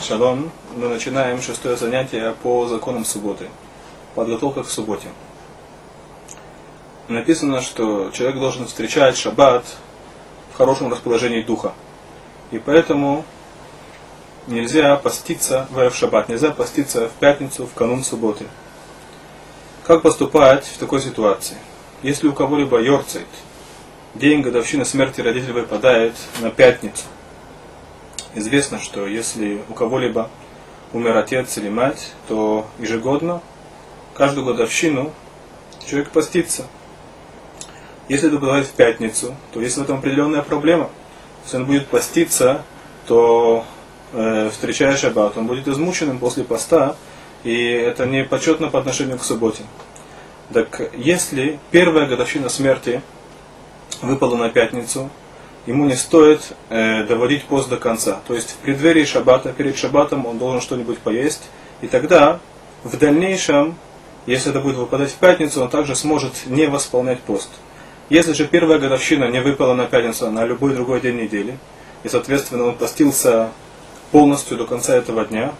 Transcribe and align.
Шалом. 0.00 0.50
Мы 0.76 0.88
начинаем 0.88 1.40
шестое 1.40 1.76
занятие 1.76 2.34
по 2.42 2.66
законам 2.66 3.04
субботы. 3.04 3.48
Подготовка 4.14 4.64
к 4.64 4.68
субботе. 4.68 5.08
Написано, 7.08 7.60
что 7.60 8.10
человек 8.10 8.38
должен 8.38 8.66
встречать 8.66 9.16
шаббат 9.16 9.64
в 10.52 10.56
хорошем 10.56 10.90
расположении 10.90 11.42
духа. 11.42 11.72
И 12.50 12.58
поэтому 12.58 13.24
нельзя 14.46 14.96
поститься 14.96 15.68
в 15.70 15.90
шаббат, 15.92 16.28
нельзя 16.28 16.50
поститься 16.50 17.08
в 17.08 17.12
пятницу, 17.12 17.66
в 17.66 17.72
канун 17.74 18.02
субботы. 18.02 18.46
Как 19.86 20.02
поступать 20.02 20.66
в 20.66 20.78
такой 20.78 21.00
ситуации? 21.00 21.56
Если 22.02 22.26
у 22.26 22.32
кого-либо 22.32 22.80
йорцейт, 22.80 23.28
день 24.14 24.42
годовщины 24.42 24.84
смерти 24.84 25.20
родителей 25.20 25.52
выпадает 25.52 26.14
на 26.40 26.50
пятницу, 26.50 27.04
Известно, 28.34 28.80
что 28.80 29.06
если 29.06 29.62
у 29.68 29.74
кого-либо 29.74 30.28
умер 30.92 31.16
отец 31.16 31.56
или 31.56 31.68
мать, 31.68 32.12
то 32.28 32.66
ежегодно, 32.78 33.40
каждую 34.14 34.44
годовщину 34.46 35.12
человек 35.86 36.10
постится. 36.10 36.66
Если 38.08 38.28
это 38.28 38.38
бывает 38.38 38.66
в 38.66 38.72
пятницу, 38.72 39.34
то 39.52 39.60
есть 39.60 39.76
в 39.76 39.82
этом 39.82 39.98
определенная 39.98 40.42
проблема. 40.42 40.90
Если 41.44 41.58
он 41.58 41.66
будет 41.66 41.86
поститься, 41.86 42.62
то 43.06 43.64
э, 44.12 44.50
встречая 44.50 44.96
шаббат, 44.96 45.36
он 45.36 45.46
будет 45.46 45.68
измученным 45.68 46.18
после 46.18 46.42
поста, 46.42 46.96
и 47.44 47.54
это 47.70 48.06
не 48.06 48.24
почетно 48.24 48.68
по 48.68 48.78
отношению 48.78 49.18
к 49.18 49.24
субботе. 49.24 49.62
Так 50.52 50.90
если 50.96 51.58
первая 51.70 52.06
годовщина 52.06 52.48
смерти 52.48 53.00
выпала 54.02 54.36
на 54.36 54.48
пятницу, 54.50 55.10
ему 55.66 55.86
не 55.86 55.94
стоит 55.94 56.52
э, 56.68 57.04
доводить 57.04 57.44
пост 57.44 57.68
до 57.68 57.76
конца. 57.76 58.20
То 58.26 58.34
есть 58.34 58.50
в 58.50 58.56
преддверии 58.56 59.04
шаббата, 59.04 59.52
перед 59.52 59.76
шаббатом 59.76 60.26
он 60.26 60.38
должен 60.38 60.60
что-нибудь 60.60 60.98
поесть, 60.98 61.42
и 61.80 61.86
тогда 61.86 62.40
в 62.82 62.96
дальнейшем, 62.98 63.76
если 64.26 64.50
это 64.50 64.60
будет 64.60 64.76
выпадать 64.76 65.10
в 65.10 65.16
пятницу, 65.16 65.62
он 65.62 65.70
также 65.70 65.94
сможет 65.94 66.46
не 66.46 66.66
восполнять 66.66 67.20
пост. 67.20 67.50
Если 68.10 68.32
же 68.32 68.46
первая 68.46 68.78
годовщина 68.78 69.30
не 69.30 69.40
выпала 69.40 69.74
на 69.74 69.86
пятницу, 69.86 70.26
а 70.26 70.30
на 70.30 70.44
любой 70.44 70.74
другой 70.74 71.00
день 71.00 71.16
недели, 71.16 71.58
и, 72.02 72.08
соответственно, 72.08 72.64
он 72.64 72.74
постился 72.74 73.50
полностью 74.10 74.58
до 74.58 74.66
конца 74.66 74.94
этого 74.94 75.24
дня, 75.24 75.52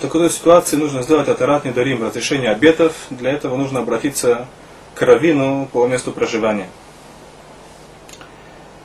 в 0.00 0.02
такой 0.02 0.30
ситуации 0.30 0.76
нужно 0.76 1.02
сделать 1.02 1.28
атарат 1.28 1.66
недарим, 1.66 2.02
разрешение 2.02 2.50
обетов. 2.50 2.94
Для 3.10 3.32
этого 3.32 3.58
нужно 3.58 3.80
обратиться 3.80 4.46
к 4.94 5.02
равину 5.02 5.68
по 5.70 5.86
месту 5.86 6.10
проживания. 6.10 6.68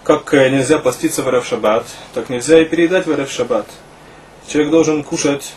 Как 0.05 0.31
э, 0.35 0.49
нельзя 0.49 0.77
поститься 0.77 1.23
в 1.23 1.29
Эрев 1.29 1.47
Шаббат, 1.47 1.87
так 2.13 2.29
нельзя 2.29 2.61
и 2.61 2.65
переедать 2.65 3.07
в 3.07 3.11
Эрев 3.11 3.31
Шаббат. 3.31 3.65
Человек 4.47 4.69
должен 4.69 5.03
кушать 5.03 5.53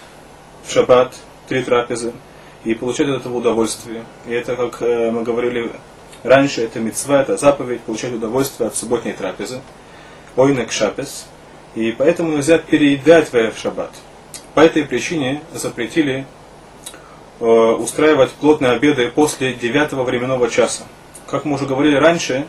в 0.64 0.72
Шаббат 0.72 1.14
три 1.50 1.62
трапезы 1.62 2.14
и 2.64 2.72
получать 2.72 3.10
от 3.10 3.20
этого 3.20 3.36
удовольствие. 3.36 4.04
И 4.26 4.32
это, 4.32 4.56
как 4.56 4.80
э, 4.80 5.10
мы 5.10 5.22
говорили 5.22 5.70
раньше, 6.22 6.62
это 6.62 6.80
мецва, 6.80 7.20
это 7.20 7.36
заповедь, 7.36 7.82
получать 7.82 8.14
удовольствие 8.14 8.68
от 8.68 8.74
субботней 8.74 9.12
трапезы. 9.12 9.60
Ойнек 10.34 10.72
шапес. 10.72 11.26
И 11.74 11.92
поэтому 11.92 12.32
нельзя 12.32 12.56
переедать 12.56 13.28
в 13.28 13.34
Эрев 13.34 13.58
Шаббат. 13.58 13.90
По 14.54 14.60
этой 14.60 14.82
причине 14.82 15.42
запретили 15.52 16.24
э, 17.38 17.44
устраивать 17.44 18.30
плотные 18.30 18.72
обеды 18.72 19.10
после 19.10 19.52
девятого 19.52 20.04
временного 20.04 20.48
часа. 20.48 20.84
Как 21.26 21.44
мы 21.44 21.56
уже 21.56 21.66
говорили 21.66 21.96
раньше, 21.96 22.46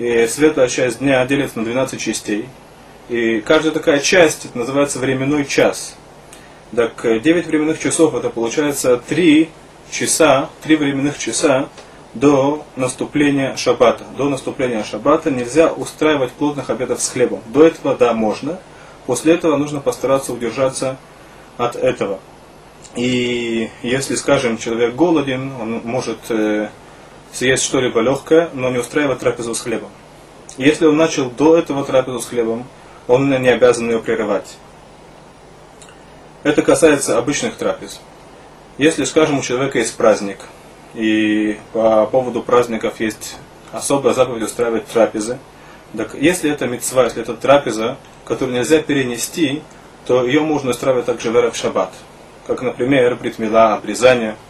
и 0.00 0.26
светлая 0.26 0.68
часть 0.68 0.98
дня 1.00 1.24
делится 1.26 1.58
на 1.58 1.64
12 1.64 2.00
частей. 2.00 2.48
И 3.10 3.40
каждая 3.40 3.72
такая 3.72 3.98
часть 3.98 4.46
это 4.46 4.56
называется 4.56 4.98
временной 4.98 5.44
час. 5.44 5.94
Так 6.74 7.02
9 7.02 7.24
э, 7.24 7.48
временных 7.48 7.78
часов 7.78 8.14
это 8.14 8.30
получается 8.30 8.96
3 8.96 9.50
часа, 9.90 10.48
3 10.62 10.76
временных 10.76 11.18
часа 11.18 11.68
до 12.14 12.64
наступления 12.76 13.56
шаббата. 13.56 14.04
До 14.16 14.30
наступления 14.30 14.84
шаббата 14.84 15.30
нельзя 15.30 15.70
устраивать 15.70 16.32
плотных 16.32 16.70
обедов 16.70 17.02
с 17.02 17.10
хлебом. 17.10 17.42
До 17.48 17.66
этого, 17.66 17.94
да, 17.94 18.14
можно. 18.14 18.58
После 19.04 19.34
этого 19.34 19.56
нужно 19.56 19.80
постараться 19.80 20.32
удержаться 20.32 20.96
от 21.58 21.76
этого. 21.76 22.20
И 22.96 23.68
если, 23.82 24.14
скажем, 24.14 24.56
человек 24.56 24.94
голоден, 24.94 25.52
он 25.60 25.82
может 25.84 26.18
э, 26.30 26.68
съесть 27.32 27.64
что-либо 27.64 28.00
легкое, 28.00 28.48
но 28.54 28.70
не 28.70 28.78
устраивать 28.78 29.18
трапезу 29.18 29.54
с 29.54 29.60
хлебом. 29.60 29.90
Если 30.60 30.84
он 30.84 30.96
начал 30.96 31.30
до 31.30 31.56
этого 31.56 31.84
трапезу 31.84 32.20
с 32.20 32.26
хлебом, 32.26 32.66
он 33.08 33.30
не 33.30 33.48
обязан 33.48 33.90
ее 33.90 33.98
прерывать. 33.98 34.58
Это 36.42 36.60
касается 36.60 37.16
обычных 37.16 37.56
трапез. 37.56 38.00
Если, 38.76 39.04
скажем, 39.04 39.38
у 39.38 39.42
человека 39.42 39.78
есть 39.78 39.96
праздник, 39.96 40.38
и 40.94 41.58
по 41.72 42.04
поводу 42.06 42.42
праздников 42.42 43.00
есть 43.00 43.36
особая 43.72 44.12
заповедь 44.12 44.42
устраивать 44.42 44.86
трапезы, 44.86 45.38
так 45.96 46.14
если 46.14 46.50
это 46.50 46.66
мецва, 46.66 47.04
если 47.04 47.22
это 47.22 47.34
трапеза, 47.34 47.96
которую 48.26 48.58
нельзя 48.58 48.82
перенести, 48.82 49.62
то 50.06 50.26
ее 50.26 50.40
можно 50.40 50.72
устраивать 50.72 51.06
также 51.06 51.30
в 51.30 51.56
шаббат. 51.56 51.92
Как, 52.46 52.60
например, 52.60 53.16
бритмила, 53.16 53.74
обрезание– 53.74 54.36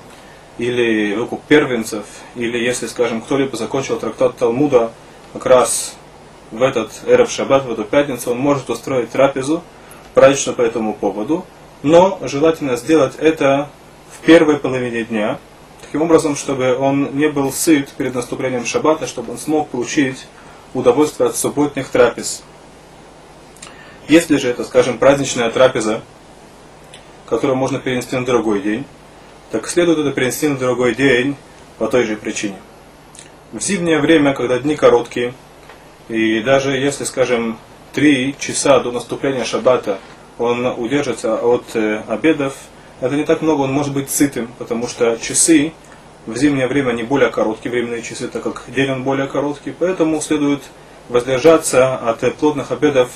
или 0.61 1.15
выкуп 1.15 1.43
первенцев, 1.45 2.05
или 2.35 2.59
если, 2.59 2.87
скажем, 2.87 3.23
кто-либо 3.23 3.57
закончил 3.57 3.99
трактат 3.99 4.37
Талмуда 4.37 4.93
как 5.33 5.47
раз 5.47 5.97
в 6.51 6.63
этот 6.63 6.93
Эрев 7.07 7.31
Шаббат, 7.31 7.65
в 7.65 7.73
эту 7.73 7.85
пятницу, 7.85 8.33
он 8.33 8.39
может 8.39 8.71
устроить 8.71 9.11
трапезу 9.11 9.63
праздничную 10.15 10.57
по 10.57 10.63
этому 10.63 10.95
поводу, 10.95 11.47
но 11.83 12.19
желательно 12.23 12.77
сделать 12.77 13.15
это 13.19 13.69
в 14.11 14.25
первой 14.25 14.59
половине 14.59 15.05
дня, 15.05 15.39
таким 15.81 16.03
образом, 16.03 16.37
чтобы 16.37 16.77
он 16.77 17.17
не 17.17 17.29
был 17.29 17.53
сыт 17.53 17.91
перед 17.91 18.15
наступлением 18.15 18.65
шаббата, 18.65 19.07
чтобы 19.07 19.33
он 19.33 19.39
смог 19.39 19.69
получить 19.69 20.27
удовольствие 20.75 21.29
от 21.29 21.37
субботних 21.37 21.89
трапез. 21.89 22.43
Если 24.09 24.37
же 24.37 24.49
это, 24.49 24.65
скажем, 24.65 24.99
праздничная 24.99 25.51
трапеза, 25.51 26.03
которую 27.27 27.57
можно 27.57 27.79
перенести 27.79 28.17
на 28.17 28.25
другой 28.25 28.61
день, 28.61 28.85
так 29.53 29.69
следует 29.69 29.99
это 29.99 30.11
перенести 30.11 30.49
на 30.49 30.57
другой 30.57 30.95
день 30.95 31.37
по 31.79 31.87
той 31.87 32.05
же 32.05 32.17
причине. 32.17 32.57
В 33.53 33.61
зимнее 33.61 34.01
время, 34.01 34.35
когда 34.35 34.59
дни 34.59 34.77
короткие, 34.77 35.35
и 36.11 36.41
даже 36.41 36.73
если, 36.73 37.05
скажем, 37.05 37.57
три 37.93 38.35
часа 38.39 38.81
до 38.81 38.91
наступления 38.91 39.45
шаббата 39.45 39.99
он 40.39 40.67
удержится 40.67 41.37
от 41.37 41.65
э, 41.75 42.03
обедов, 42.09 42.55
это 43.01 43.15
не 43.15 43.25
так 43.25 43.43
много, 43.43 43.63
он 43.63 43.73
может 43.73 43.95
быть 43.95 44.11
сытым, 44.11 44.49
потому 44.59 44.89
что 44.89 45.17
часы 45.19 45.73
в 46.27 46.37
зимнее 46.37 46.67
время 46.67 46.93
не 46.93 47.05
более 47.05 47.31
короткие 47.31 47.71
временные 47.71 48.03
часы, 48.03 48.27
так 48.27 48.43
как 48.43 48.65
день 48.69 48.91
он 48.91 49.05
более 49.05 49.29
короткий, 49.29 49.71
поэтому 49.71 50.21
следует 50.21 50.63
воздержаться 51.09 51.95
от 51.97 52.35
плотных 52.37 52.73
обедов 52.73 53.11